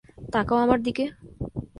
তাকাও 0.33 0.57
আমার 0.57 0.79
দিকে। 0.83 1.05